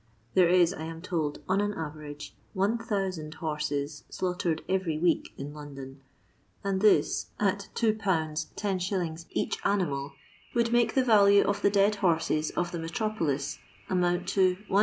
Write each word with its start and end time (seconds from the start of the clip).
There 0.33 0.49
is, 0.49 0.73
I 0.73 0.85
am 0.85 0.99
told, 1.03 1.43
on 1.47 1.61
an 1.61 1.75
average, 1.75 2.35
1000 2.53 3.35
horses 3.35 4.03
slaughtered 4.09 4.63
every 4.67 4.97
week 4.97 5.31
in 5.37 5.53
London, 5.53 6.01
and 6.63 6.81
this, 6.81 7.27
at 7.39 7.69
21. 7.75 8.35
lOi. 8.63 9.15
each 9.29 9.59
animal, 9.63 10.13
would 10.55 10.71
make 10.73 10.95
the 10.95 11.03
value 11.05 11.43
of 11.43 11.61
the 11.61 11.69
dead 11.69 11.97
horses 11.97 12.49
of 12.49 12.71
the 12.71 12.79
metropolis 12.79 13.59
amount 13.91 14.27
to 14.29 14.53
180,000 14.69 14.79